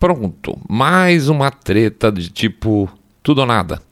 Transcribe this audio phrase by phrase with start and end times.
[0.00, 2.88] Pronto, mais uma treta de tipo
[3.22, 3.82] tudo ou nada.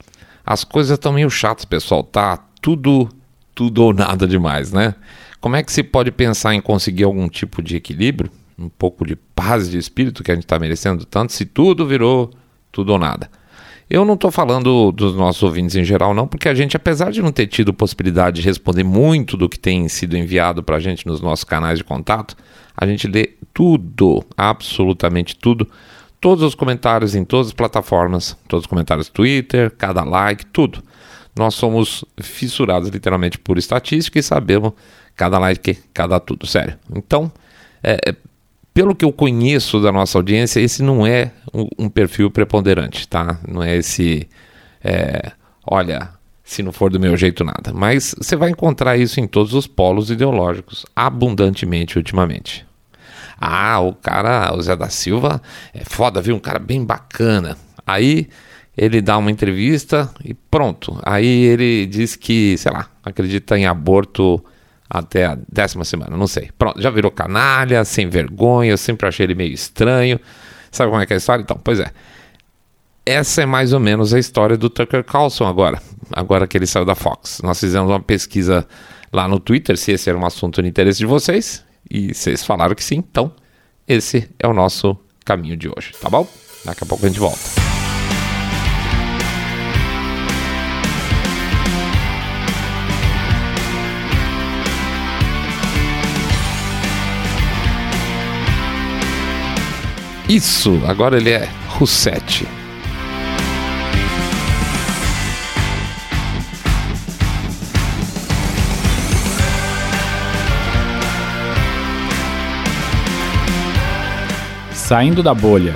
[0.45, 2.42] As coisas estão meio chatas, pessoal, tá?
[2.62, 3.11] Tudo,
[3.54, 4.94] tudo ou nada demais, né?
[5.38, 9.16] Como é que se pode pensar em conseguir algum tipo de equilíbrio, um pouco de
[9.16, 12.30] paz de espírito que a gente está merecendo tanto, se tudo virou
[12.72, 13.30] tudo ou nada?
[13.90, 17.20] Eu não estou falando dos nossos ouvintes em geral, não, porque a gente, apesar de
[17.20, 21.06] não ter tido possibilidade de responder muito do que tem sido enviado para a gente
[21.06, 22.34] nos nossos canais de contato,
[22.75, 25.68] a gente lê tudo, absolutamente tudo
[26.21, 30.83] todos os comentários em todas as plataformas, todos os comentários Twitter, cada like, tudo.
[31.37, 34.73] Nós somos fissurados literalmente por estatística e sabemos
[35.15, 36.77] cada like, cada tudo, sério.
[36.95, 37.30] Então,
[37.83, 38.16] é, é,
[38.75, 43.41] pelo que eu conheço da nossa audiência, esse não é um, um perfil preponderante, tá?
[43.47, 44.28] Não é esse,
[44.83, 45.33] é,
[45.66, 46.11] olha,
[46.45, 47.73] se não for do meu jeito nada.
[47.73, 52.67] Mas você vai encontrar isso em todos os polos ideológicos, abundantemente ultimamente.
[53.41, 55.41] Ah, o cara, o Zé da Silva
[55.73, 56.34] é foda, viu?
[56.34, 57.56] Um cara bem bacana.
[57.87, 58.28] Aí
[58.77, 61.00] ele dá uma entrevista e pronto.
[61.05, 64.42] Aí ele diz que, sei lá, acredita em aborto
[64.89, 66.50] até a décima semana, não sei.
[66.59, 70.19] Pronto, já virou canalha, sem vergonha, eu sempre achei ele meio estranho.
[70.70, 71.42] Sabe como é que é a história?
[71.42, 71.91] Então, pois é.
[73.05, 75.81] Essa é mais ou menos a história do Tucker Carlson agora,
[76.12, 77.41] agora que ele saiu da Fox.
[77.42, 78.66] Nós fizemos uma pesquisa
[79.12, 82.75] lá no Twitter, se esse era um assunto de interesse de vocês, e vocês falaram
[82.75, 83.33] que sim, então
[83.86, 86.27] esse é o nosso caminho de hoje, tá bom?
[86.64, 87.39] Daqui a pouco a gente volta.
[100.28, 102.47] Isso, agora ele é Russetti.
[114.89, 115.75] Saindo da bolha.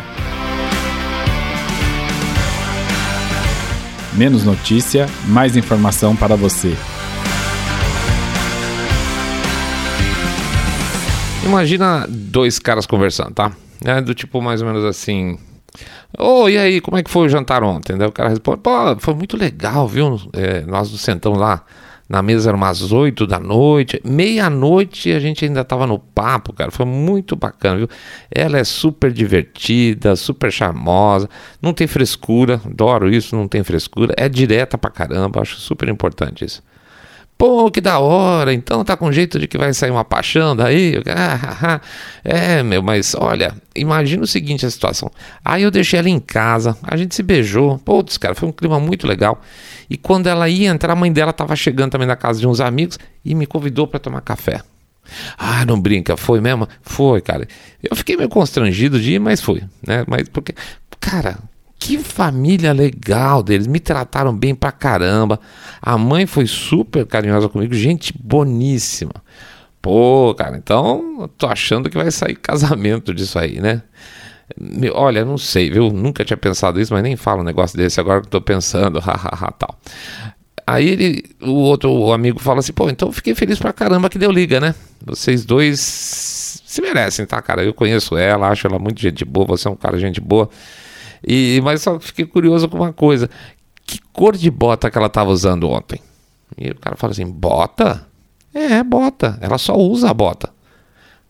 [4.15, 6.75] Menos notícia, mais informação para você.
[11.45, 13.53] Imagina dois caras conversando, tá?
[13.85, 15.39] É do tipo mais ou menos assim.
[16.19, 17.99] Ô, oh, e aí, como é que foi o jantar ontem?
[17.99, 20.19] Daí o cara responde: pô, foi muito legal, viu?
[20.33, 21.63] É, nós nos sentamos lá
[22.13, 26.71] na mesa eram umas 8 da noite, meia-noite a gente ainda estava no papo, cara.
[26.71, 27.89] Foi muito bacana, viu?
[28.31, 31.27] Ela é super divertida, super charmosa,
[31.63, 36.45] não tem frescura, adoro isso, não tem frescura, é direta pra caramba, acho super importante
[36.45, 36.63] isso.
[37.37, 40.95] Pô, que da hora, então tá com jeito de que vai sair uma paixão daí?
[42.23, 45.11] é, meu, mas olha, imagina o seguinte a situação.
[45.45, 48.79] Aí eu deixei ela em casa, a gente se beijou, putz, cara, foi um clima
[48.79, 49.43] muito legal.
[49.91, 52.61] E quando ela ia entrar, a mãe dela estava chegando também na casa de uns
[52.61, 54.63] amigos e me convidou para tomar café.
[55.37, 56.69] Ah, não brinca, foi mesmo?
[56.81, 57.47] Foi, cara.
[57.83, 60.05] Eu fiquei meio constrangido de ir, mas fui, né?
[60.07, 60.55] Mas porque,
[61.01, 61.39] cara,
[61.83, 65.41] que família legal deles, me trataram bem pra caramba.
[65.81, 69.15] A mãe foi super carinhosa comigo, gente boníssima.
[69.81, 73.83] Pô, cara, então tô achando que vai sair casamento disso aí, né?
[74.93, 75.91] Olha, não sei, viu?
[75.91, 79.51] Nunca tinha pensado isso, mas nem falo um negócio desse agora que tô pensando, hahaha,
[79.59, 79.77] tal.
[80.65, 84.31] Aí ele, o outro amigo fala assim, pô, então fiquei feliz pra caramba que deu
[84.31, 84.73] liga, né?
[85.05, 87.65] Vocês dois se merecem, tá, cara?
[87.65, 90.49] Eu conheço ela, acho ela muito gente boa, você é um cara gente boa.
[91.27, 93.31] E, mas só fiquei curioso com uma coisa.
[93.87, 96.01] Que cor de bota que ela tava usando ontem?
[96.57, 98.07] E o cara fala assim, bota?
[98.55, 99.39] É, bota.
[99.41, 100.51] Ela só usa a bota.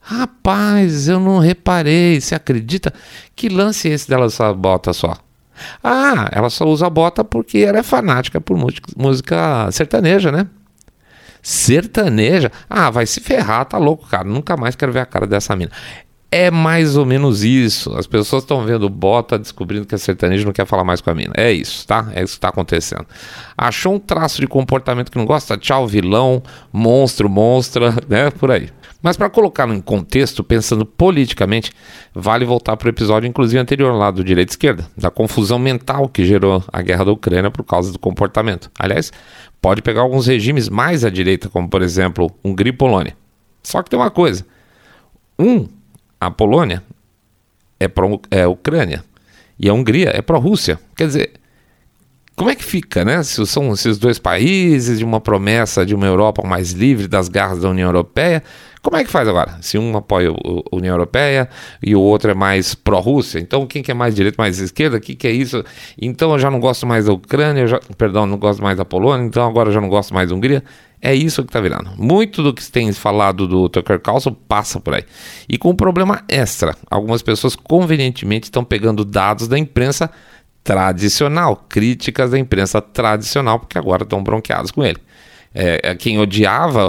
[0.01, 2.21] Rapaz, eu não reparei.
[2.21, 2.93] Você acredita?
[3.37, 5.17] Que lance é esse dela só bota só?
[5.83, 8.57] Ah, ela só usa bota porque ela é fanática por
[8.97, 10.49] música sertaneja, né?
[11.41, 12.51] Sertaneja?
[12.69, 14.25] Ah, vai se ferrar, tá louco, cara.
[14.25, 15.71] Nunca mais quero ver a cara dessa mina.
[16.35, 17.95] É mais ou menos isso.
[17.95, 21.15] As pessoas estão vendo bota, descobrindo que é sertanejo não quer falar mais com a
[21.15, 21.35] mina.
[21.37, 22.11] É isso, tá?
[22.15, 23.07] É isso que está acontecendo.
[23.55, 25.59] Achou um traço de comportamento que não gosta?
[25.59, 28.31] Tchau, vilão, monstro, monstra, né?
[28.31, 28.71] Por aí.
[29.03, 31.71] Mas para colocá-lo em contexto, pensando politicamente,
[32.15, 36.25] vale voltar para o episódio, inclusive anterior lá do direita esquerda, da confusão mental que
[36.25, 38.71] gerou a guerra da Ucrânia por causa do comportamento.
[38.79, 39.13] Aliás,
[39.61, 43.15] pode pegar alguns regimes mais à direita, como por exemplo Hungria e Polônia.
[43.63, 44.47] Só que tem uma coisa:
[45.39, 45.69] um,
[46.27, 46.83] a Polônia
[47.81, 49.13] é pró-Ucrânia é
[49.59, 50.79] e a Hungria é pró-Rússia.
[50.95, 51.33] Quer dizer,
[52.37, 53.23] como é que fica, né?
[53.25, 57.63] Se são esses dois países de uma promessa de uma Europa mais livre das garras
[57.63, 58.43] da União Europeia,
[58.83, 59.59] como é que faz agora?
[59.61, 61.49] Se um apoia a União Europeia
[61.81, 64.97] e o outro é mais pró-Rússia, então quem que é mais direita, mais esquerda?
[64.97, 65.65] O que, que é isso?
[66.01, 69.25] Então eu já não gosto mais da Ucrânia, já, perdão, não gosto mais da Polônia,
[69.25, 70.65] então agora eu já não gosto mais da Hungria.
[71.01, 71.91] É isso que está virando.
[71.97, 75.05] Muito do que tem falado do Tucker Carlson passa por aí.
[75.49, 76.77] E com um problema extra.
[76.91, 80.11] Algumas pessoas convenientemente estão pegando dados da imprensa
[80.63, 84.99] tradicional, críticas da imprensa tradicional, porque agora estão bronqueados com ele.
[85.55, 86.89] É, é quem odiava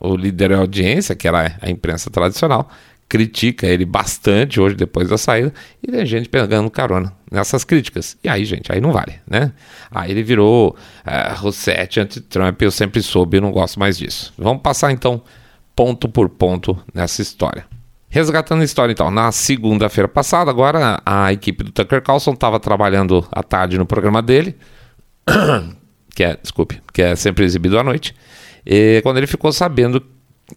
[0.00, 2.68] uh, o líder da audiência, que era a imprensa tradicional,
[3.08, 8.16] critica ele bastante hoje depois da saída e tem gente pegando carona nessas críticas.
[8.24, 9.52] E aí, gente, aí não vale, né?
[9.90, 14.32] Aí ele virou uh, Rossetti anti-Trump, eu sempre soube e não gosto mais disso.
[14.38, 15.22] Vamos passar então
[15.76, 17.66] ponto por ponto nessa história.
[18.08, 23.26] Resgatando a história, então, na segunda-feira passada, agora a equipe do Tucker Carlson estava trabalhando
[23.32, 24.54] à tarde no programa dele,
[26.14, 28.14] que é, desculpe, que é sempre exibido à noite,
[28.64, 30.02] e quando ele ficou sabendo,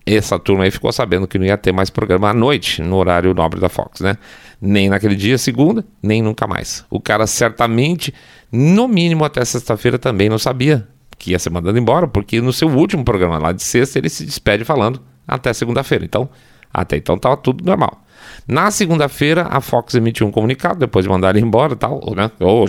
[0.05, 3.33] essa turma aí ficou sabendo que não ia ter mais programa à noite, no horário
[3.33, 4.17] nobre da Fox, né?
[4.61, 6.85] Nem naquele dia, segunda, nem nunca mais.
[6.89, 8.13] O cara certamente,
[8.51, 10.87] no mínimo até sexta-feira, também não sabia
[11.17, 14.25] que ia ser mandado embora, porque no seu último programa lá de sexta ele se
[14.25, 16.05] despede falando até segunda-feira.
[16.05, 16.29] Então,
[16.73, 18.01] até então estava tudo normal.
[18.47, 22.29] Na segunda-feira, a Fox emitiu um comunicado, depois de mandar ele embora tal, né?
[22.39, 22.65] Ou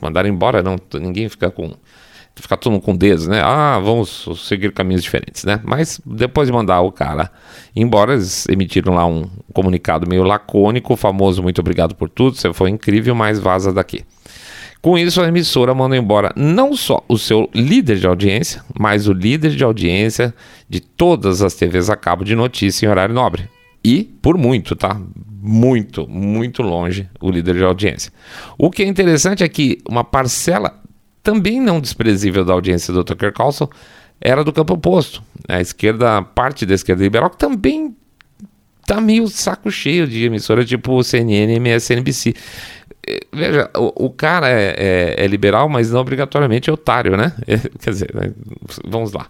[0.00, 1.74] mandar embora, não, ninguém fica com.
[2.40, 3.40] Fica todo mundo com dedos, né?
[3.42, 5.60] Ah, vamos seguir caminhos diferentes, né?
[5.64, 7.30] Mas depois de mandar o cara
[7.74, 12.70] embora, eles emitiram lá um comunicado meio lacônico, famoso, muito obrigado por tudo, você foi
[12.70, 14.04] incrível, mas vaza daqui.
[14.80, 19.12] Com isso, a emissora manda embora não só o seu líder de audiência, mas o
[19.12, 20.32] líder de audiência
[20.68, 23.48] de todas as TVs a cabo de notícia em horário nobre.
[23.84, 25.00] E por muito, tá?
[25.40, 28.12] Muito, muito longe o líder de audiência.
[28.56, 30.77] O que é interessante é que uma parcela
[31.28, 33.68] também não desprezível da audiência do Tucker Carlson
[34.18, 35.22] era do campo oposto.
[35.46, 37.94] A esquerda, parte da esquerda liberal, que também
[38.86, 42.34] tá meio saco cheio de emissora tipo CNN e MSNBC
[43.30, 47.34] veja, o, o cara é, é, é, liberal, mas não obrigatoriamente é otário, né?
[47.78, 48.32] quer dizer, né?
[48.86, 49.26] vamos lá.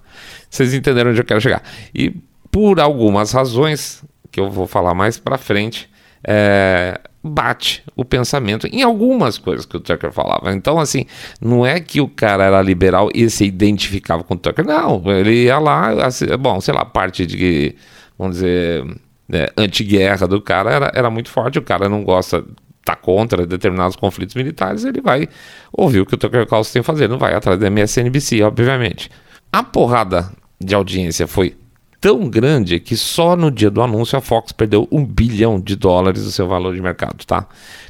[0.48, 1.64] Vocês entenderam onde eu quero chegar.
[1.92, 2.14] E
[2.48, 5.90] por algumas razões, que eu vou falar mais pra frente,
[6.22, 10.52] é, bate o pensamento em algumas coisas que o Tucker falava.
[10.52, 11.06] Então, assim,
[11.40, 14.64] não é que o cara era liberal e se identificava com o Tucker.
[14.64, 17.74] Não, ele ia lá, assim, bom, sei lá, parte de,
[18.18, 18.84] vamos dizer,
[19.32, 21.58] é, anti-guerra do cara era, era muito forte.
[21.58, 22.44] O cara não gosta
[22.88, 25.28] está contra determinados conflitos militares, ele vai
[25.70, 29.10] ouvir o que o Tucker Carlson tem a fazer, não vai atrás da MSNBC, obviamente.
[29.52, 31.54] A porrada de audiência foi
[32.00, 36.24] tão grande que só no dia do anúncio a Fox perdeu um bilhão de dólares
[36.24, 37.46] do seu valor de mercado, tá?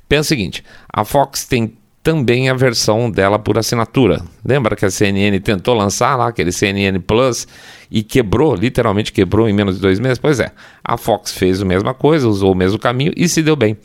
[0.09, 4.23] Pensa o seguinte, a Fox tem também a versão dela por assinatura.
[4.43, 7.47] Lembra que a CNN tentou lançar lá aquele CNN Plus
[7.91, 10.19] e quebrou, literalmente quebrou em menos de dois meses?
[10.19, 10.51] Pois é,
[10.83, 13.77] a Fox fez a mesma coisa, usou o mesmo caminho e se deu bem.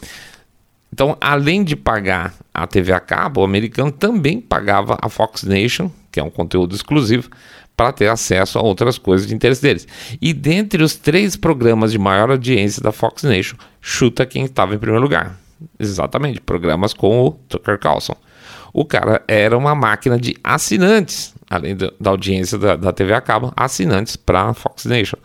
[0.93, 5.91] Então, além de pagar a TV a cabo, o americano também pagava a Fox Nation,
[6.13, 7.27] que é um conteúdo exclusivo,
[7.75, 9.87] para ter acesso a outras coisas de interesse deles.
[10.21, 14.77] E dentre os três programas de maior audiência da Fox Nation, chuta quem estava em
[14.77, 15.39] primeiro lugar.
[15.79, 18.15] Exatamente, programas com o Tucker Carlson.
[18.71, 23.21] O cara era uma máquina de assinantes, além da, da audiência da, da, TV a
[23.21, 25.17] cabo, assinantes para a Fox Nation.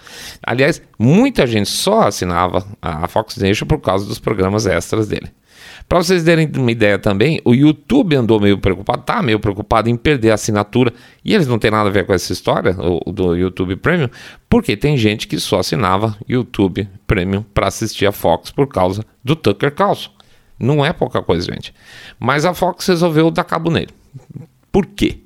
[0.43, 5.31] Aliás, muita gente só assinava a Fox Nation por causa dos programas extras dele.
[5.89, 9.97] Para vocês terem uma ideia também, o YouTube andou meio preocupado, tá meio preocupado em
[9.97, 10.93] perder a assinatura,
[11.25, 14.11] e eles não têm nada a ver com essa história o, do YouTube Premium,
[14.51, 19.35] porque tem gente que só assinava YouTube Premium para assistir a Fox por causa do
[19.35, 20.11] Tucker Carlson.
[20.59, 21.73] Não é pouca coisa, gente.
[22.19, 23.89] Mas a Fox resolveu dar cabo nele.
[24.71, 25.21] Por quê?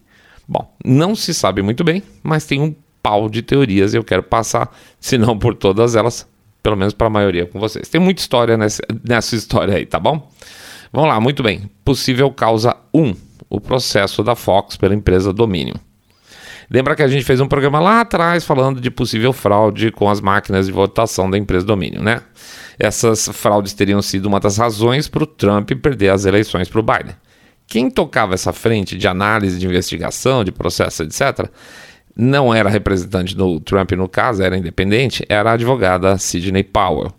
[0.47, 4.23] Bom, não se sabe muito bem, mas tem um pau de teorias e eu quero
[4.23, 6.29] passar, se não por todas elas,
[6.63, 7.89] pelo menos para a maioria com vocês.
[7.89, 10.31] Tem muita história nessa, nessa história aí, tá bom?
[10.93, 11.71] Vamos lá, muito bem.
[11.85, 13.15] Possível causa 1,
[13.49, 15.75] o processo da Fox pela empresa Domínio.
[16.71, 20.21] Lembra que a gente fez um programa lá atrás falando de possível fraude com as
[20.21, 22.23] máquinas de votação da empresa Domínio, né?
[22.79, 26.83] Essas fraudes teriam sido uma das razões para o Trump perder as eleições para o
[26.83, 27.15] Biden.
[27.67, 31.49] Quem tocava essa frente de análise, de investigação, de processo, etc.,
[32.15, 37.13] não era representante do Trump no caso, era independente, era a advogada Sidney Powell.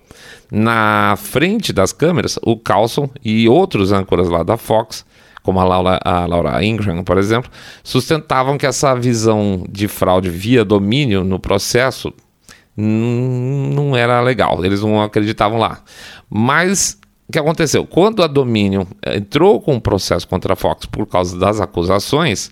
[0.51, 5.05] Na frente das câmeras, o Carlson e outros âncoras lá da Fox,
[5.41, 7.51] como a Laura, a Laura Ingram, por exemplo,
[7.83, 12.13] sustentavam que essa visão de fraude via domínio no processo
[12.75, 15.81] não era legal, eles não acreditavam lá.
[16.29, 16.97] Mas
[17.33, 17.85] que aconteceu?
[17.85, 22.51] Quando a Dominion entrou com um processo contra a Fox por causa das acusações,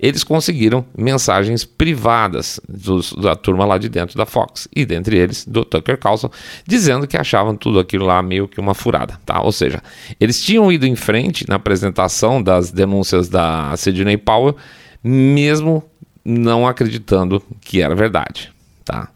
[0.00, 5.46] eles conseguiram mensagens privadas dos, da turma lá de dentro da Fox, e dentre eles
[5.46, 6.28] do Tucker Carlson,
[6.66, 9.40] dizendo que achavam tudo aquilo lá meio que uma furada, tá?
[9.40, 9.80] Ou seja,
[10.20, 14.56] eles tinham ido em frente na apresentação das denúncias da Sidney Powell,
[15.02, 15.84] mesmo
[16.24, 18.52] não acreditando que era verdade,
[18.84, 19.08] tá?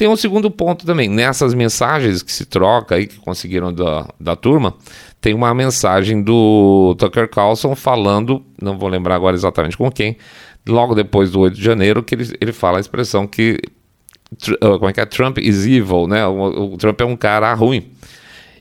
[0.00, 4.34] Tem um segundo ponto também, nessas mensagens que se troca aí, que conseguiram da, da
[4.34, 4.72] turma,
[5.20, 10.16] tem uma mensagem do Tucker Carlson falando, não vou lembrar agora exatamente com quem,
[10.66, 13.58] logo depois do 8 de janeiro, que ele, ele fala a expressão que,
[14.62, 17.52] uh, como é que é, Trump is evil, né, o, o Trump é um cara
[17.52, 17.90] ruim.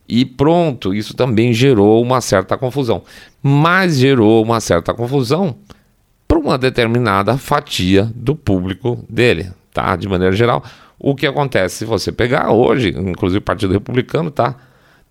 [0.10, 3.02] E pronto, isso também gerou uma certa confusão.
[3.42, 5.56] Mas gerou uma certa confusão
[6.28, 9.96] para uma determinada fatia do público dele, tá?
[9.96, 10.64] De maneira geral,
[11.00, 14.56] o que acontece se você pegar hoje, inclusive o Partido Republicano tá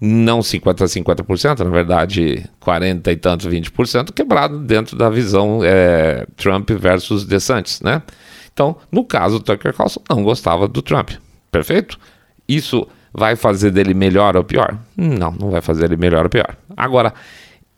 [0.00, 6.26] não 50 a 50%, na verdade 40 e tantos, 20%, quebrado dentro da visão é,
[6.36, 8.02] Trump versus DeSantis, né?
[8.52, 11.10] Então, no caso, Tucker Carlson não gostava do Trump,
[11.50, 11.98] perfeito?
[12.48, 14.78] Isso vai fazer dele melhor ou pior?
[14.96, 16.56] Não, não vai fazer ele melhor ou pior.
[16.76, 17.12] Agora,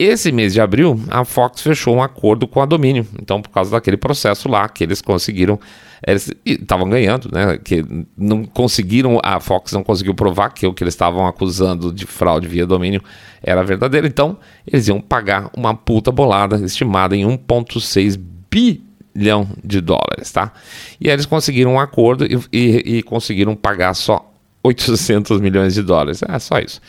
[0.03, 3.07] esse mês de abril, a Fox fechou um acordo com a Domínio.
[3.21, 5.61] Então, por causa daquele processo lá que eles conseguiram,
[6.07, 7.59] eles estavam ganhando, né?
[7.59, 7.85] Que
[8.17, 12.49] não conseguiram, a Fox não conseguiu provar que o que eles estavam acusando de fraude
[12.49, 13.03] via domínio
[13.43, 14.07] era verdadeiro.
[14.07, 18.19] Então, eles iam pagar uma puta bolada estimada em 1,6
[18.51, 20.51] bilhão de dólares, tá?
[20.99, 24.30] E aí eles conseguiram um acordo e, e, e conseguiram pagar só
[24.63, 26.23] 800 milhões de dólares.
[26.23, 26.81] É só isso.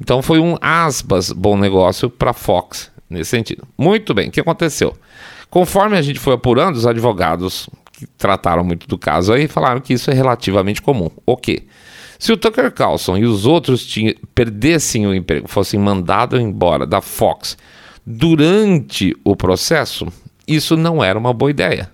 [0.00, 3.66] Então foi um aspas bom negócio para Fox nesse sentido.
[3.76, 4.96] Muito bem, o que aconteceu?
[5.50, 9.94] Conforme a gente foi apurando, os advogados que trataram muito do caso aí falaram que
[9.94, 11.10] isso é relativamente comum.
[11.24, 11.64] O quê?
[12.18, 17.00] Se o Tucker Carlson e os outros tinham, perdessem o emprego, fossem mandados embora da
[17.00, 17.56] Fox
[18.06, 20.06] durante o processo,
[20.46, 21.90] isso não era uma boa ideia.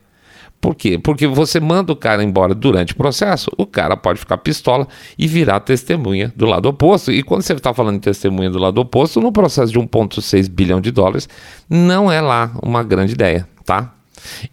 [0.62, 0.96] Por quê?
[0.96, 4.86] Porque você manda o cara embora durante o processo, o cara pode ficar pistola
[5.18, 7.10] e virar testemunha do lado oposto.
[7.10, 10.80] E quando você está falando de testemunha do lado oposto, no processo de 1,6 bilhão
[10.80, 11.28] de dólares,
[11.68, 13.92] não é lá uma grande ideia, tá?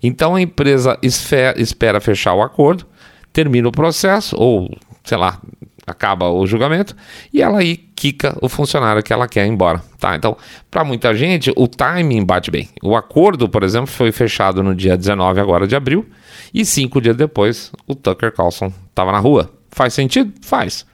[0.02, 2.88] Então a empresa espera fechar o acordo,
[3.32, 4.68] termina o processo, ou
[5.04, 5.40] sei lá,
[5.90, 6.96] acaba o julgamento
[7.34, 10.16] e ela aí quica o funcionário que ela quer embora, tá?
[10.16, 10.38] Então,
[10.70, 12.70] para muita gente, o timing bate bem.
[12.82, 16.06] O acordo, por exemplo, foi fechado no dia 19 agora de abril
[16.54, 19.52] e cinco dias depois o Tucker Carlson estava na rua.
[19.72, 20.34] Faz sentido?
[20.42, 20.86] Faz.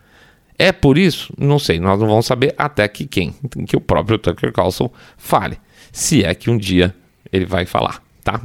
[0.57, 1.33] É por isso?
[1.37, 1.79] Não sei.
[1.79, 3.35] Nós não vamos saber até que quem,
[3.67, 5.59] que o próprio Tucker Carlson fale,
[5.91, 6.95] se é que um dia
[7.31, 8.41] ele vai falar, tá?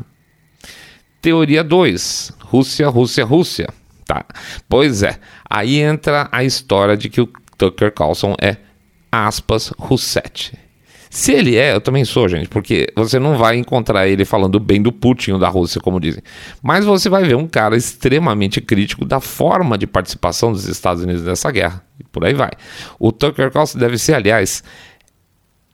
[1.21, 2.33] Teoria 2.
[2.41, 3.69] Rússia, Rússia, Rússia.
[4.11, 4.25] Tá.
[4.69, 5.21] Pois é.
[5.49, 8.57] Aí entra a história de que o Tucker Carlson é,
[9.13, 10.59] aspas, Roussetti.
[11.09, 14.83] Se ele é, eu também sou, gente, porque você não vai encontrar ele falando bem
[14.83, 16.25] do Putin ou da Rússia, como dizem.
[16.61, 21.23] Mas você vai ver um cara extremamente crítico da forma de participação dos Estados Unidos
[21.23, 21.81] nessa guerra.
[22.01, 22.51] E por aí vai.
[22.99, 24.65] O Tucker Carlson deve ser, aliás,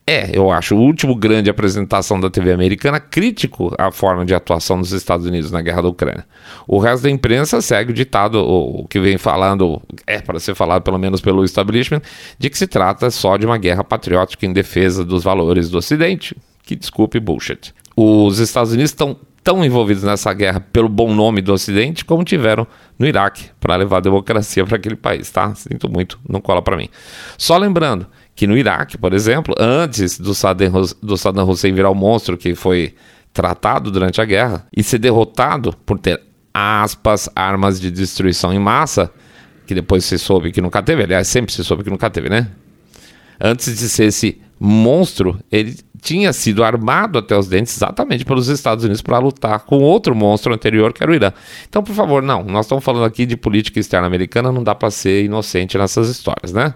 [0.09, 4.81] é, eu acho, o último grande apresentação da TV americana crítico à forma de atuação
[4.81, 6.25] dos Estados Unidos na guerra da Ucrânia.
[6.65, 10.83] O resto da imprensa segue o ditado, o, que vem falando, é para ser falado
[10.83, 12.03] pelo menos pelo establishment,
[12.39, 16.37] de que se trata só de uma guerra patriótica em defesa dos valores do Ocidente.
[16.63, 17.75] Que desculpe, bullshit.
[17.97, 22.67] Os Estados Unidos estão tão envolvidos nessa guerra pelo bom nome do Ocidente como tiveram
[22.99, 25.55] no Iraque para levar a democracia para aquele país, tá?
[25.55, 26.89] Sinto muito, não cola para mim.
[27.39, 28.07] Só lembrando
[28.37, 32.55] que no Iraque, por exemplo, antes do Saddam, do Saddam Hussein virar o monstro que
[32.55, 32.95] foi
[33.33, 39.11] tratado durante a guerra e ser derrotado por ter aspas, armas de destruição em massa,
[39.67, 42.49] que depois se soube que nunca teve, aliás, sempre se soube que nunca teve, né?
[43.41, 48.85] Antes de ser esse monstro, ele tinha sido armado até os dentes exatamente pelos Estados
[48.85, 51.33] Unidos para lutar com outro monstro anterior, que era o Irã.
[51.69, 54.91] Então, por favor, não, nós estamos falando aqui de política externa americana, não dá para
[54.91, 56.75] ser inocente nessas histórias, né?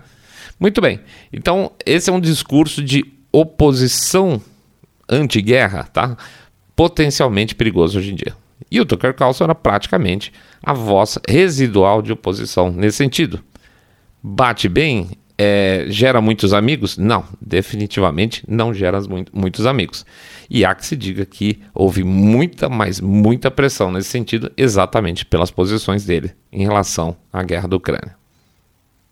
[0.61, 1.01] Muito bem.
[1.33, 3.03] Então, esse é um discurso de
[3.33, 4.41] oposição
[5.09, 6.19] anti-guerra, tá?
[6.77, 8.37] Potencialmente perigoso hoje em dia.
[8.71, 10.31] E o Tucker Carlson era praticamente
[10.63, 13.41] a voz residual de oposição nesse sentido.
[14.23, 15.09] Bate bem?
[15.43, 16.99] É, gera muitos amigos?
[16.99, 20.05] Não, definitivamente não gera muito, muitos amigos.
[20.51, 25.51] E há que se diga que houve muita, mas muita pressão nesse sentido, exatamente pelas
[25.51, 28.15] posições dele em relação à guerra da Ucrânia.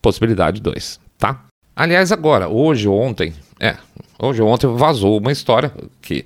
[0.03, 1.45] Possibilidade 2 tá?
[1.75, 3.77] Aliás, agora, hoje ontem, é,
[4.19, 6.25] hoje ontem vazou uma história que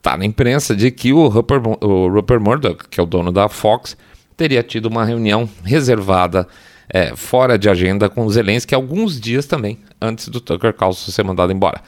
[0.00, 3.48] tá na imprensa de que o Rupert, o Rupert Murdoch, que é o dono da
[3.48, 3.96] Fox,
[4.36, 6.46] teria tido uma reunião reservada
[6.88, 11.52] é, fora de agenda com Zelensky alguns dias também antes do Tucker Carlson ser mandado
[11.52, 11.82] embora.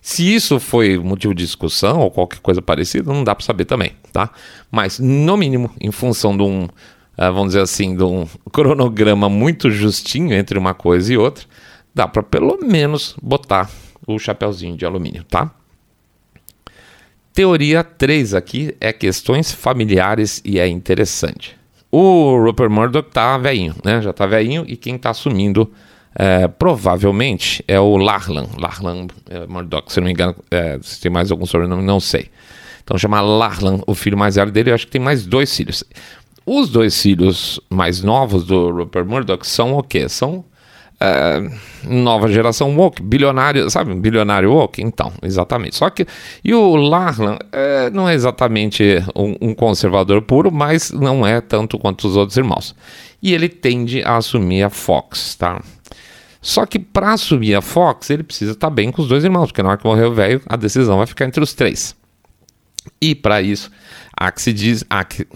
[0.00, 3.92] Se isso foi motivo de discussão ou qualquer coisa parecida, não dá para saber também,
[4.12, 4.30] tá?
[4.70, 6.66] Mas, no mínimo, em função de um,
[7.28, 11.44] vamos dizer assim, de um cronograma muito justinho entre uma coisa e outra,
[11.94, 13.70] dá para pelo menos botar
[14.06, 15.50] o chapéuzinho de alumínio, tá?
[17.32, 21.56] Teoria 3 aqui é questões familiares e é interessante.
[21.90, 24.00] O Rupert Murdoch tá velhinho, né?
[24.00, 25.70] Já tá velhinho e quem tá assumindo
[26.14, 28.46] é, provavelmente é o Larlan.
[28.58, 32.30] Larlan é, Murdoch, se não me engano, é, se tem mais algum sobrenome, não sei.
[32.82, 35.84] Então chama Larlan, o filho mais velho dele, eu acho que tem mais dois filhos.
[36.44, 40.08] Os dois filhos mais novos do Rupert Murdoch são o quê?
[40.08, 40.44] São
[41.00, 41.50] é,
[41.84, 44.82] nova geração woke, bilionário, sabe, bilionário woke?
[44.82, 45.76] Então, exatamente.
[45.76, 46.06] Só que,
[46.44, 51.78] e o Larlan é, não é exatamente um, um, conservador puro, mas não é tanto
[51.78, 52.74] quanto os outros irmãos.
[53.22, 55.62] E ele tende a assumir a Fox, tá?
[56.42, 59.46] Só que para assumir a Fox, ele precisa estar tá bem com os dois irmãos,
[59.46, 61.94] porque na hora que morrer o velho, a decisão vai ficar entre os três.
[63.00, 63.70] E para isso,
[64.14, 65.26] há, que se diz, há, que,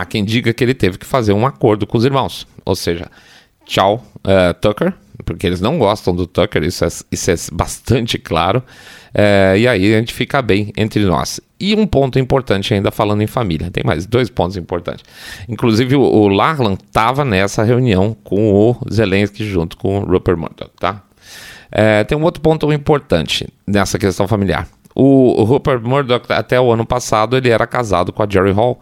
[0.00, 2.46] há quem diga que ele teve que fazer um acordo com os irmãos.
[2.64, 3.10] Ou seja,
[3.64, 4.92] tchau, uh, Tucker,
[5.24, 8.62] porque eles não gostam do Tucker, isso é, isso é bastante claro.
[9.14, 11.40] É, e aí a gente fica bem entre nós.
[11.60, 15.04] E um ponto importante ainda falando em família, tem mais dois pontos importantes.
[15.48, 21.02] Inclusive o, Larlan estava nessa reunião com o Zelensky junto com o Rupert Murdoch, tá?
[21.70, 24.66] É, tem um outro ponto importante nessa questão familiar.
[24.94, 28.78] O Rupert Murdoch, até o ano passado, ele era casado com a Jerry Hall,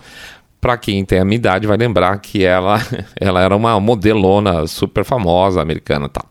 [0.63, 2.79] para quem tem a minha idade vai lembrar que ela,
[3.21, 6.25] ela era uma modelona super famosa americana tal.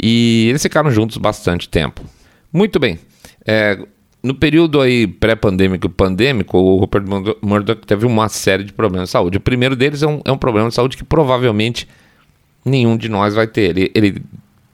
[0.00, 2.02] E eles ficaram juntos bastante tempo.
[2.52, 2.98] Muito bem.
[3.46, 3.78] É,
[4.22, 7.04] no período aí pré-pandêmico e pandêmico, o Rupert
[7.40, 9.38] Murdoch teve uma série de problemas de saúde.
[9.38, 11.88] O primeiro deles é um, é um problema de saúde que provavelmente
[12.62, 13.70] nenhum de nós vai ter.
[13.70, 14.22] Ele, ele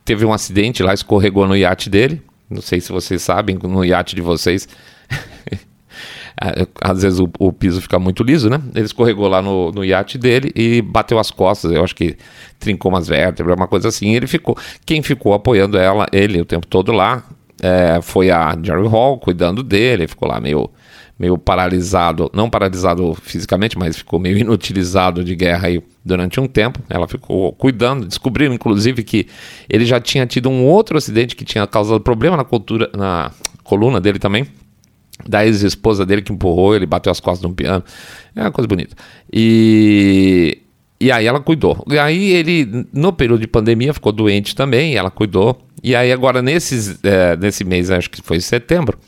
[0.04, 2.20] teve um acidente lá, escorregou no iate dele.
[2.50, 4.68] Não sei se vocês sabem, no iate de vocês
[6.80, 8.60] às vezes o, o, piso fica muito liso, né?
[8.74, 12.16] Ele escorregou lá no, no iate dele e bateu as costas, eu acho que
[12.58, 14.14] trincou umas vértebras, uma coisa assim.
[14.14, 14.56] ele ficou.
[14.84, 17.24] Quem ficou apoiando ela, ele o tempo todo lá,
[17.62, 20.70] é, foi a Jerry Hall cuidando dele, ficou lá meio,
[21.18, 26.80] meio paralisado, não paralisado fisicamente, mas ficou meio inutilizado de guerra aí durante um tempo.
[26.88, 29.28] Ela ficou cuidando, descobriu inclusive que
[29.68, 33.30] ele já tinha tido um outro acidente que tinha causado problema na, cultura, na
[33.62, 34.46] coluna dele também
[35.26, 37.84] da ex-esposa dele que empurrou, ele bateu as costas no piano.
[38.34, 38.96] É uma coisa bonita.
[39.32, 40.58] E,
[41.00, 41.84] e aí ela cuidou.
[41.88, 45.60] E aí ele, no período de pandemia, ficou doente também, ela cuidou.
[45.82, 48.98] E aí agora, nesses, é, nesse mês, acho que foi setembro,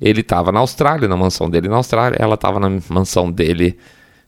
[0.00, 3.76] ele estava na Austrália, na mansão dele na Austrália, ela estava na mansão dele,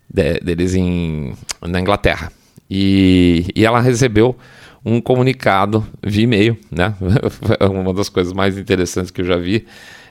[0.08, 2.30] de, deles em, na Inglaterra.
[2.68, 4.36] E, e ela recebeu
[4.84, 6.94] um comunicado via e-mail, né?
[7.70, 9.64] uma das coisas mais interessantes que eu já vi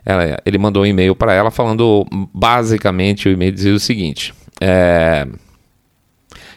[0.06, 5.28] ela, ele mandou um e-mail para ela falando basicamente o e-mail dizia o seguinte: é,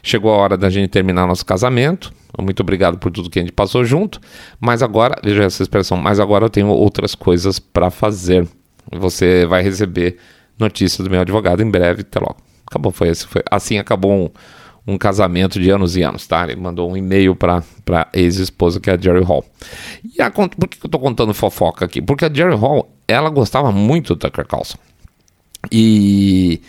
[0.02, 2.12] chegou a hora da gente terminar nosso casamento.
[2.40, 4.20] Muito obrigado por tudo que a gente passou junto,
[4.58, 8.48] mas agora, veja essa expressão, mas agora eu tenho outras coisas para fazer.
[8.92, 10.18] Você vai receber
[10.58, 12.36] notícias do meu advogado em breve, até logo.
[12.66, 14.30] Acabou, foi, esse, foi assim acabou um,
[14.94, 16.44] um casamento de anos e anos, tá?
[16.44, 19.44] Ele mandou um e-mail para a ex-esposa, que é a Jerry Hall.
[20.02, 22.02] E a, por que eu estou contando fofoca aqui?
[22.02, 24.78] Porque a Jerry Hall, ela gostava muito do Tucker Carlson.
[25.70, 26.60] E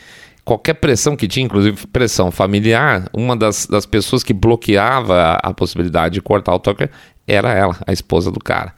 [0.44, 5.54] qualquer pressão que tinha, inclusive pressão familiar, uma das, das pessoas que bloqueava a, a
[5.54, 6.90] possibilidade de cortar o Tucker
[7.28, 8.74] era ela, a esposa do cara.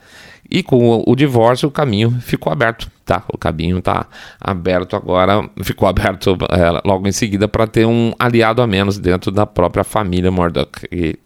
[0.49, 3.23] E com o, o divórcio, o caminho ficou aberto, tá?
[3.33, 4.07] O caminho tá
[4.39, 9.29] aberto agora, ficou aberto é, logo em seguida para ter um aliado a menos dentro
[9.29, 10.87] da própria família Murdoch.
[10.89, 11.19] E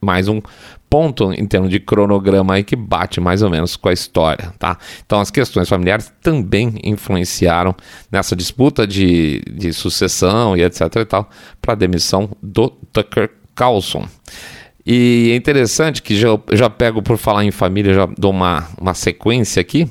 [0.00, 0.40] mais um
[0.88, 4.78] ponto em termos de cronograma aí que bate mais ou menos com a história, tá?
[5.04, 7.74] Então as questões familiares também influenciaram
[8.10, 11.28] nessa disputa de, de sucessão e etc e tal
[11.60, 14.08] para a demissão do Tucker Carlson.
[14.90, 18.94] E é interessante que já, já pego por falar em família, já dou uma, uma
[18.94, 19.86] sequência aqui.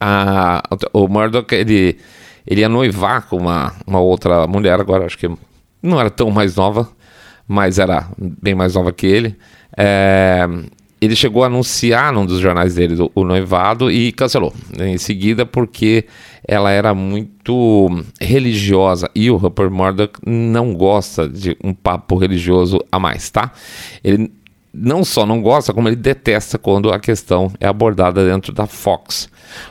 [0.00, 0.60] A,
[0.92, 1.96] o Murdoch, ele,
[2.44, 5.30] ele ia noivar com uma, uma outra mulher, agora acho que
[5.80, 6.88] não era tão mais nova,
[7.46, 9.36] mas era bem mais nova que ele.
[9.76, 10.46] É,
[11.00, 16.06] ele chegou a anunciar num dos jornais dele o noivado e cancelou em seguida porque
[16.46, 22.98] ela era muito religiosa e o Rupert Murdoch não gosta de um papo religioso a
[22.98, 23.52] mais, tá?
[24.02, 24.32] Ele
[24.76, 29.28] não só não gosta, como ele detesta quando a questão é abordada dentro da Fox.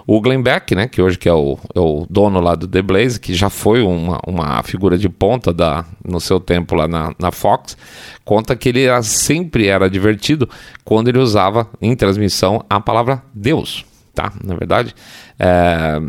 [0.08, 2.82] O Glenn Beck, né, que hoje que é o, é o dono lá do The
[2.82, 7.14] Blaze, que já foi uma, uma figura de ponta da, no seu tempo lá na,
[7.20, 7.78] na Fox,
[8.24, 10.50] conta que ele era, sempre era divertido
[10.84, 14.32] quando ele usava em transmissão a palavra Deus, tá?
[14.44, 14.96] Na verdade,
[15.38, 16.00] é,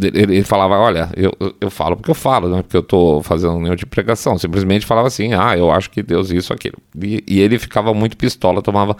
[0.00, 3.58] ele falava, olha, eu, eu falo porque eu falo, não é porque eu estou fazendo
[3.58, 4.36] nenhum tipo de pregação.
[4.36, 6.76] Simplesmente falava assim, ah, eu acho que Deus isso, aquilo.
[7.00, 8.96] E, e ele ficava muito pistola, tomava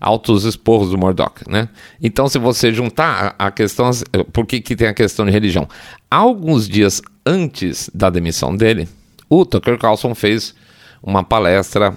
[0.00, 1.68] altos esporros do Murdoch, né?
[2.02, 3.90] Então, se você juntar a, a questão,
[4.32, 5.68] por que, que tem a questão de religião?
[6.10, 8.88] Alguns dias antes da demissão dele,
[9.28, 10.54] o Tucker Carlson fez
[11.02, 11.94] uma palestra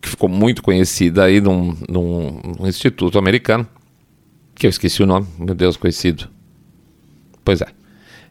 [0.00, 3.66] que ficou muito conhecida aí num, num, num instituto americano,
[4.54, 6.28] que eu esqueci o nome, meu Deus, conhecido
[7.50, 7.66] Pois é.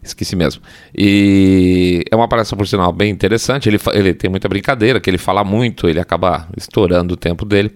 [0.01, 0.61] Esqueci mesmo.
[0.97, 3.67] E é uma palestra, por sinal, bem interessante.
[3.67, 7.75] Ele, ele tem muita brincadeira, que ele fala muito, ele acaba estourando o tempo dele.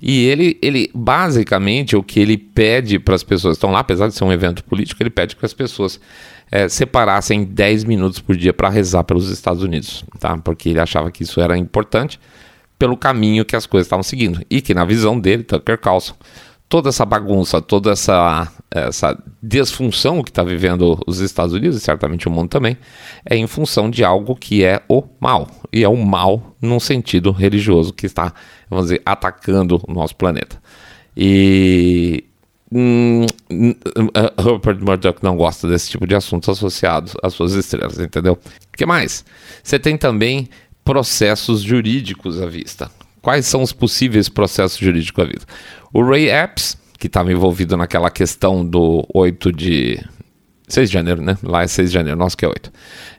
[0.00, 4.14] E ele, ele basicamente, o que ele pede para as pessoas estão lá, apesar de
[4.14, 6.00] ser um evento político, ele pede que as pessoas
[6.50, 10.38] é, separassem 10 minutos por dia para rezar pelos Estados Unidos, tá?
[10.38, 12.18] Porque ele achava que isso era importante
[12.78, 14.40] pelo caminho que as coisas estavam seguindo.
[14.48, 16.14] E que, na visão dele, Tucker Carlson,
[16.70, 22.28] toda essa bagunça, toda essa, essa desfunção que está vivendo os Estados Unidos e certamente
[22.28, 22.78] o mundo também,
[23.28, 25.48] é em função de algo que é o mal.
[25.72, 28.32] E é o mal num sentido religioso que está,
[28.70, 30.62] vamos dizer, atacando o nosso planeta.
[31.16, 32.22] E
[32.70, 33.74] hum, hum,
[34.38, 38.34] Rupert Murdoch não gosta desse tipo de assuntos associados às suas estrelas, entendeu?
[38.34, 39.24] O que mais?
[39.60, 40.48] Você tem também
[40.84, 42.88] processos jurídicos à vista.
[43.22, 45.46] Quais são os possíveis processos jurídicos à vista?
[45.92, 50.02] O Ray Epps, que estava envolvido naquela questão do 8 de.
[50.68, 51.36] 6 de janeiro, né?
[51.42, 52.72] Lá é 6 de janeiro, nosso que é 8.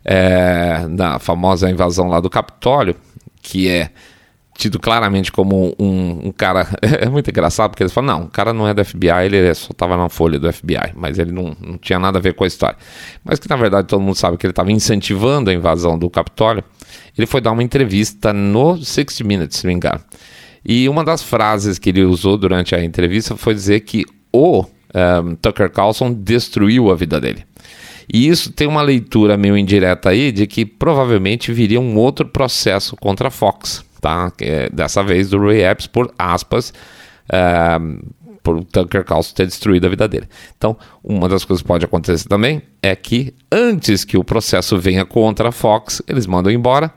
[0.05, 2.95] É, na famosa invasão lá do Capitólio,
[3.41, 3.91] que é
[4.61, 6.67] tido claramente como um, um, cara.
[6.81, 9.71] É muito engraçado porque eles falam: não, o cara não é do FBI, ele só
[9.71, 12.47] estava na folha do FBI, mas ele não, não tinha nada a ver com a
[12.47, 12.77] história.
[13.23, 16.63] Mas que na verdade todo mundo sabe que ele estava incentivando a invasão do Capitólio.
[17.17, 20.01] Ele foi dar uma entrevista no 60 Minutes, se não me engano.
[20.63, 25.35] E uma das frases que ele usou durante a entrevista foi dizer que o um,
[25.35, 27.45] Tucker Carlson destruiu a vida dele.
[28.11, 32.95] E isso tem uma leitura meio indireta aí de que provavelmente viria um outro processo
[32.97, 34.31] contra a Fox, tá?
[34.41, 36.73] É, dessa vez do Ray Epps por aspas,
[37.79, 37.99] um,
[38.43, 40.27] por Tucker Carlson ter destruído a vida dele.
[40.57, 45.05] Então, uma das coisas que pode acontecer também é que antes que o processo venha
[45.05, 46.91] contra a Fox, eles mandam embora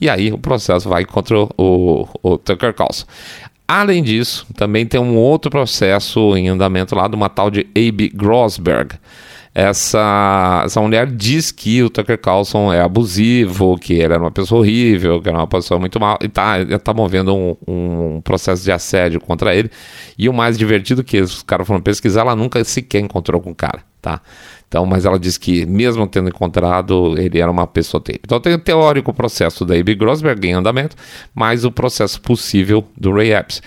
[0.00, 3.06] e aí o processo vai contra o, o Tucker Carlson.
[3.66, 8.08] Além disso, também tem um outro processo em andamento lá de uma tal de Abe
[8.08, 8.96] Grossberg.
[9.52, 14.60] Essa, essa mulher diz que o Tucker Carlson é abusivo, que ele era uma pessoa
[14.60, 18.70] horrível, que era uma pessoa muito mal, e tá, tá movendo um, um processo de
[18.70, 19.70] assédio contra ele.
[20.16, 23.54] E o mais divertido que os caras foram pesquisar, ela nunca sequer encontrou com o
[23.54, 24.20] cara, tá?
[24.70, 28.22] Então, mas ela diz que, mesmo tendo encontrado, ele era uma pessoa terrível.
[28.24, 30.94] Então, tem o teórico processo da Abe Grossberg em andamento,
[31.34, 33.60] mas o processo possível do Ray Epps.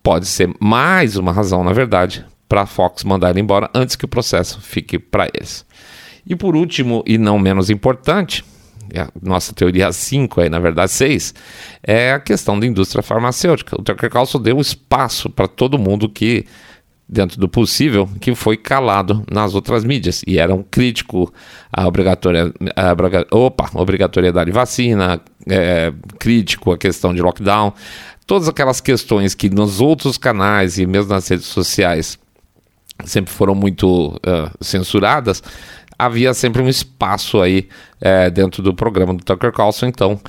[0.00, 4.04] Pode ser mais uma razão, na verdade, para a Fox mandar ele embora antes que
[4.04, 5.66] o processo fique para eles.
[6.24, 8.44] E por último, e não menos importante,
[9.20, 11.34] nossa teoria 5, aí na verdade 6,
[11.82, 13.74] é a questão da indústria farmacêutica.
[13.76, 16.46] O Tucker Carlson deu espaço para todo mundo que
[17.08, 20.22] dentro do possível, que foi calado nas outras mídias.
[20.26, 21.32] E era um crítico
[21.72, 22.54] à obrigatoriedade,
[23.30, 27.72] opa, obrigatoriedade de vacina, é, crítico à questão de lockdown,
[28.26, 32.18] todas aquelas questões que nos outros canais e mesmo nas redes sociais
[33.04, 35.42] sempre foram muito uh, censuradas,
[35.98, 37.68] havia sempre um espaço aí
[38.00, 40.20] uh, dentro do programa do Tucker Carlson, então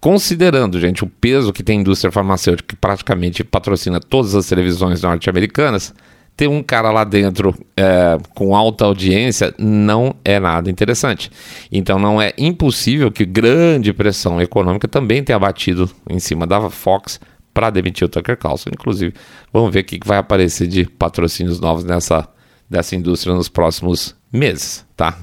[0.00, 5.02] considerando, gente, o peso que tem a indústria farmacêutica, que praticamente patrocina todas as televisões
[5.02, 5.94] norte-americanas,
[6.36, 11.30] ter um cara lá dentro é, com alta audiência não é nada interessante.
[11.70, 17.20] Então não é impossível que grande pressão econômica também tenha batido em cima da Fox
[17.52, 18.70] para demitir o Tucker Carlson.
[18.70, 19.14] Inclusive,
[19.52, 22.28] vamos ver o que vai aparecer de patrocínios novos nessa
[22.68, 25.18] dessa indústria nos próximos meses, tá?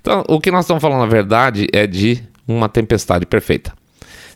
[0.00, 3.77] Então, o que nós estamos falando na verdade é de uma tempestade perfeita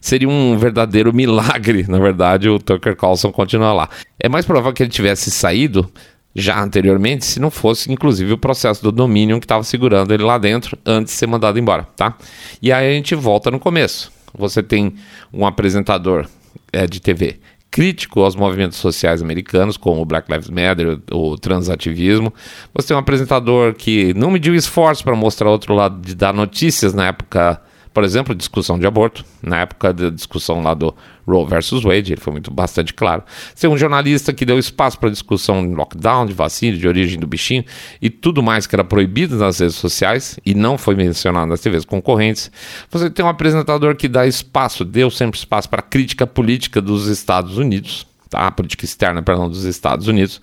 [0.02, 3.88] seria um verdadeiro milagre, na verdade, o Tucker Carlson continuar lá.
[4.18, 5.90] É mais provável que ele tivesse saído
[6.34, 10.38] já anteriormente, se não fosse, inclusive, o processo do domínio que estava segurando ele lá
[10.38, 12.16] dentro antes de ser mandado embora, tá?
[12.60, 14.10] E aí a gente volta no começo.
[14.36, 14.94] Você tem
[15.32, 16.26] um apresentador
[16.72, 17.38] é, de TV
[17.70, 22.32] crítico aos movimentos sociais americanos, como o Black Lives Matter, o transativismo.
[22.74, 26.92] Você tem um apresentador que não mediu esforço para mostrar outro lado de dar notícias
[26.92, 27.60] na época
[27.92, 30.94] Por exemplo, discussão de aborto, na época da discussão lá do
[31.26, 33.22] Roe versus Wade, ele foi muito bastante claro.
[33.54, 37.26] Ser um jornalista que deu espaço para discussão de lockdown, de vacina, de origem do
[37.26, 37.64] bichinho
[38.00, 41.84] e tudo mais que era proibido nas redes sociais e não foi mencionado nas TVs
[41.84, 42.50] concorrentes.
[42.90, 47.58] Você tem um apresentador que dá espaço, deu sempre espaço para crítica política dos Estados
[47.58, 48.46] Unidos, tá?
[48.46, 50.40] A política externa, perdão, dos Estados Unidos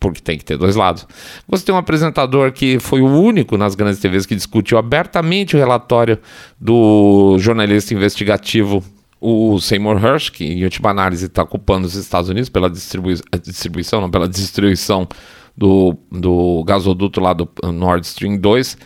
[0.00, 1.06] porque tem que ter dois lados.
[1.46, 5.58] Você tem um apresentador que foi o único nas grandes TVs que discutiu abertamente o
[5.58, 6.18] relatório
[6.58, 8.82] do jornalista investigativo
[9.20, 14.00] o Seymour Hersh, que em última análise está culpando os Estados Unidos pela distribui distribuição,
[14.00, 15.06] não, pela destruição
[15.54, 18.78] do, do gasoduto lá do Nord Stream 2,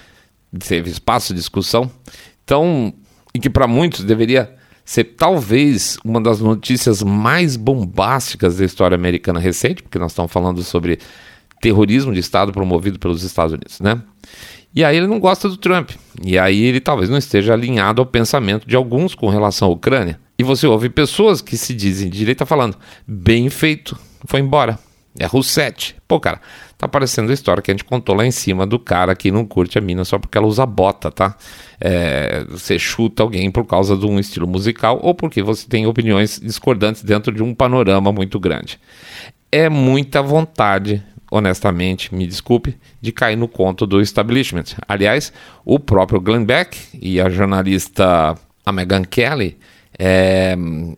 [0.59, 1.89] teve espaço de discussão.
[2.43, 2.93] Então,
[3.33, 4.54] e que para muitos deveria
[4.85, 10.63] ser talvez uma das notícias mais bombásticas da história americana recente, porque nós estamos falando
[10.63, 10.99] sobre
[11.61, 14.03] terrorismo de Estado promovido pelos Estados Unidos, né?
[14.75, 15.91] E aí ele não gosta do Trump.
[16.23, 20.19] E aí ele talvez não esteja alinhado ao pensamento de alguns com relação à Ucrânia.
[20.37, 24.79] E você ouve pessoas que se dizem de direita falando, bem feito, foi embora.
[25.19, 25.95] É Rousseff.
[26.09, 26.41] Pô, cara,
[26.77, 29.45] tá parecendo a história que a gente contou lá em cima do cara que não
[29.45, 31.37] curte a mina só porque ela usa bota, tá?
[31.81, 36.41] É, você chuta alguém por causa de um estilo musical ou porque você tem opiniões
[36.41, 38.81] discordantes dentro de um panorama muito grande.
[39.53, 41.01] É muita vontade,
[41.31, 44.65] honestamente, me desculpe, de cair no conto do establishment.
[44.89, 45.33] Aliás,
[45.65, 49.57] o próprio Glenn Beck e a jornalista a Megan Kelly
[49.99, 50.57] é,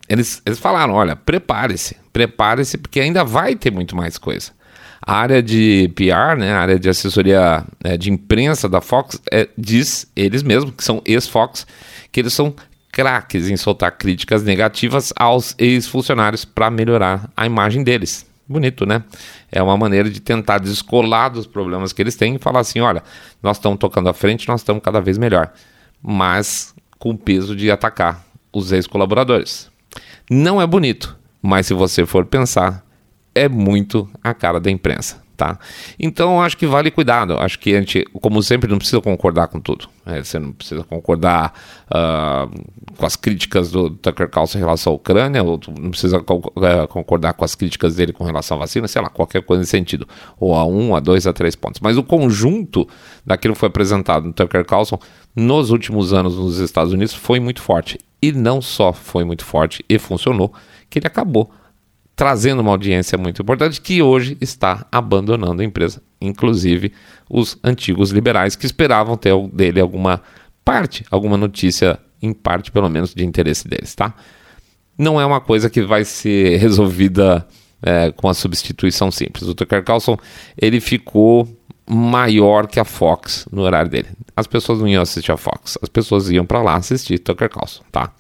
[0.09, 4.53] eles, eles falaram: olha, prepare-se, prepare-se, porque ainda vai ter muito mais coisa.
[5.01, 9.49] A área de PR, né, a área de assessoria é, de imprensa da Fox, é,
[9.57, 11.67] diz eles mesmos, que são ex-Fox,
[12.11, 12.55] que eles são
[12.91, 18.27] craques em soltar críticas negativas aos ex-funcionários para melhorar a imagem deles.
[18.49, 19.05] Bonito, né?
[19.53, 23.03] É uma maneira de tentar descolar dos problemas que eles têm e falar assim: olha,
[23.43, 25.53] nós estamos tocando à frente, nós estamos cada vez melhor,
[26.03, 28.26] mas com o peso de atacar
[28.57, 29.71] os ex-colaboradores.
[30.31, 32.85] Não é bonito, mas se você for pensar,
[33.35, 35.23] é muito a cara da imprensa.
[35.37, 35.59] Tá?
[35.99, 37.37] Então acho que vale cuidado.
[37.39, 39.87] Acho que a gente, como sempre, não precisa concordar com tudo.
[40.07, 40.25] Né?
[40.25, 41.53] Você não precisa concordar
[41.89, 42.51] uh,
[42.97, 47.35] com as críticas do Tucker Carlson em relação à Ucrânia, ou não precisa uh, concordar
[47.35, 50.09] com as críticas dele com relação à vacina, sei lá, qualquer coisa nesse sentido.
[50.41, 51.81] Ou a um, a dois, a três pontos.
[51.83, 52.89] Mas o conjunto
[53.25, 54.99] daquilo que foi apresentado no Tucker Carlson
[55.35, 57.99] nos últimos anos nos Estados Unidos foi muito forte.
[58.23, 60.51] E não só foi muito forte e funcionou,
[60.89, 61.51] que ele acabou
[62.17, 66.91] trazendo uma audiência muito importante que hoje está abandonando a empresa, inclusive
[67.29, 70.23] os antigos liberais que esperavam ter dele alguma
[70.65, 74.15] parte, alguma notícia em parte pelo menos de interesse deles, tá?
[74.97, 77.47] Não é uma coisa que vai ser resolvida
[77.83, 79.47] é, com a substituição simples.
[79.47, 80.17] O Tucker Carlson
[80.57, 81.47] ele ficou
[81.87, 84.09] maior que a Fox no horário dele.
[84.35, 87.85] As pessoas não iam assistir a Fox, as pessoas iam para lá assistir Tucker Carlson,
[87.93, 88.11] tá?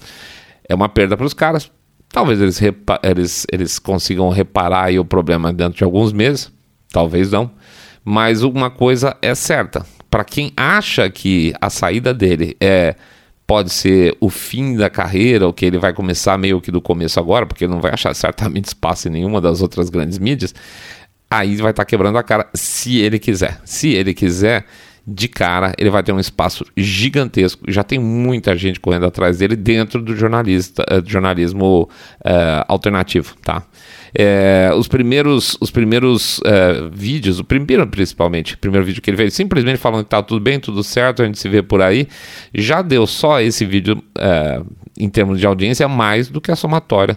[0.68, 1.70] É uma perda para os caras.
[2.16, 2.58] Talvez eles,
[3.02, 6.50] eles, eles consigam reparar o problema dentro de alguns meses,
[6.90, 7.50] talvez não.
[8.02, 12.94] Mas uma coisa é certa: para quem acha que a saída dele é
[13.46, 17.20] pode ser o fim da carreira, ou que ele vai começar meio que do começo
[17.20, 20.54] agora, porque não vai achar certamente espaço em nenhuma das outras grandes mídias,
[21.30, 23.60] aí vai estar tá quebrando a cara se ele quiser.
[23.62, 24.64] Se ele quiser,
[25.06, 27.64] de cara, ele vai ter um espaço gigantesco.
[27.70, 31.88] Já tem muita gente correndo atrás dele dentro do jornalista, uh, jornalismo
[32.24, 33.62] uh, alternativo, tá?
[34.18, 39.16] É, os primeiros, os primeiros uh, vídeos, o primeiro principalmente, o primeiro vídeo que ele
[39.16, 42.08] fez, simplesmente falando que tá tudo bem, tudo certo, a gente se vê por aí,
[42.52, 44.02] já deu só esse vídeo,
[44.98, 47.16] em termos de audiência, mais do que a somatória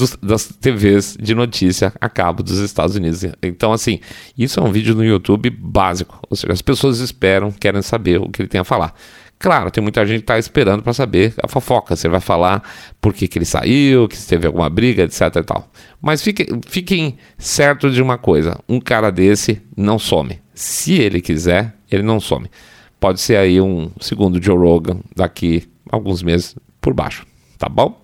[0.00, 3.24] dos, das TVs de notícia a cabo dos Estados Unidos.
[3.42, 4.00] Então, assim,
[4.36, 6.18] isso é um vídeo no YouTube básico.
[6.28, 8.94] Ou seja, as pessoas esperam, querem saber o que ele tem a falar.
[9.38, 11.96] Claro, tem muita gente que está esperando para saber a fofoca.
[11.96, 12.62] Você vai falar
[13.00, 15.70] por que, que ele saiu, que teve alguma briga, etc e tal.
[16.00, 20.38] Mas fiquem, fiquem certos de uma coisa: um cara desse não some.
[20.52, 22.50] Se ele quiser, ele não some.
[22.98, 27.26] Pode ser aí um segundo Joe Rogan daqui alguns meses por baixo,
[27.58, 27.98] tá bom?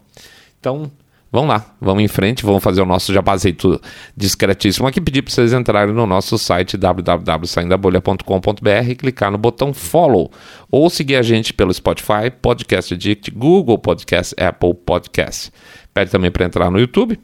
[0.59, 0.91] Então,
[1.37, 3.79] Vamos lá, vamos em frente, vamos fazer o nosso jabazeito
[4.17, 5.03] discretíssimo aqui.
[5.03, 10.33] Pedir para vocês entrarem no nosso site www.saindabolha.com.br e clicar no botão follow
[10.71, 15.53] ou seguir a gente pelo Spotify, Podcast Addict, Google Podcast, Apple Podcast.
[15.93, 17.21] Pede também para entrar no YouTube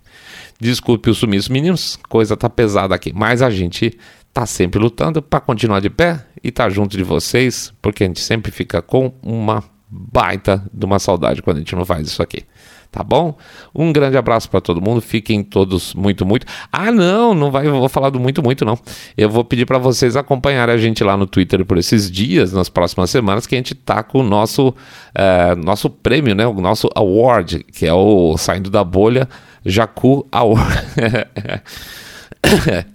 [0.62, 3.98] Desculpe o sumiço, meninos, coisa tá pesada aqui, mas a gente
[4.32, 8.22] tá sempre lutando para continuar de pé e tá junto de vocês, porque a gente
[8.22, 12.44] sempre fica com uma baita de uma saudade quando a gente não faz isso aqui.
[12.92, 13.38] Tá bom?
[13.74, 15.02] Um grande abraço para todo mundo.
[15.02, 16.46] Fiquem todos muito, muito.
[16.72, 18.78] Ah, não, não vai, vou falar do muito, muito, não.
[19.18, 22.70] Eu vou pedir para vocês acompanharem a gente lá no Twitter por esses dias, nas
[22.70, 26.48] próximas semanas, que a gente tá com o nosso, uh, nosso prêmio, né?
[26.48, 29.28] O nosso award, que é o Saindo da Bolha
[29.66, 30.86] Jacu Award.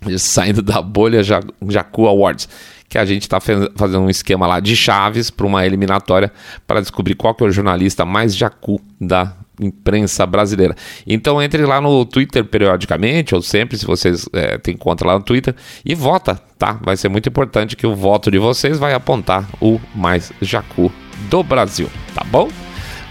[0.18, 2.48] Saindo da Bolha Jacu Awards
[2.88, 6.32] que a gente está fazendo um esquema lá de chaves para uma eliminatória
[6.66, 10.74] para descobrir qual que é o jornalista mais jacu da imprensa brasileira.
[11.06, 15.24] Então entre lá no Twitter periodicamente, ou sempre, se vocês é, têm conta lá no
[15.24, 15.54] Twitter,
[15.84, 16.78] e vota, tá?
[16.82, 20.92] Vai ser muito importante que o voto de vocês vai apontar o mais jacu
[21.30, 22.48] do Brasil, tá bom?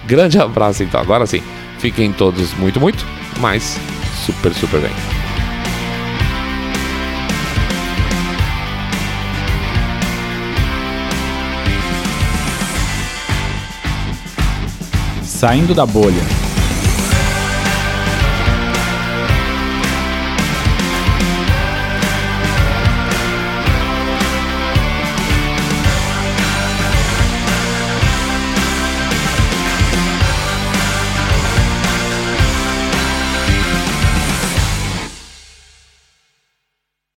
[0.06, 1.02] Grande abraço então.
[1.02, 1.42] Agora sim,
[1.80, 3.06] fiquem todos muito, muito,
[3.40, 3.78] mas
[4.26, 5.25] super, super bem.
[15.46, 16.45] Saindo da Bolha